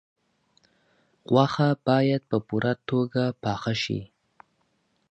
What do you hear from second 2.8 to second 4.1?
توګه پاخه شي.